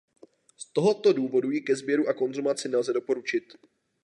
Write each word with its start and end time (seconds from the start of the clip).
Z 0.57 0.65
tohoto 0.73 1.13
důvodu 1.13 1.51
ji 1.51 1.61
ke 1.61 1.75
sběru 1.75 2.07
a 2.07 2.13
konzumaci 2.13 2.69
nelze 2.69 2.93
doporučit. 2.93 3.53